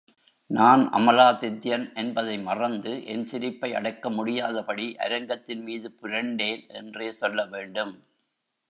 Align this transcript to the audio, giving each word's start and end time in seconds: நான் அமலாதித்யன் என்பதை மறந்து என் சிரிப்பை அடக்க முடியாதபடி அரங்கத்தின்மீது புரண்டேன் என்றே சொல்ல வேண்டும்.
நான் 0.49 0.83
அமலாதித்யன் 0.89 1.93
என்பதை 1.93 2.37
மறந்து 2.39 3.05
என் 3.05 3.25
சிரிப்பை 3.25 3.73
அடக்க 3.73 4.09
முடியாதபடி 4.09 4.87
அரங்கத்தின்மீது 4.99 5.91
புரண்டேன் 6.01 6.63
என்றே 6.73 7.11
சொல்ல 7.11 7.45
வேண்டும். 7.45 7.93